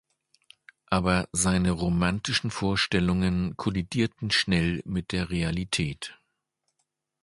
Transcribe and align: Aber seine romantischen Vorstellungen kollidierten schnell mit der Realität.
Aber 0.87 1.29
seine 1.31 1.69
romantischen 1.69 2.49
Vorstellungen 2.49 3.55
kollidierten 3.55 4.31
schnell 4.31 4.81
mit 4.83 5.11
der 5.11 5.29
Realität. 5.29 6.17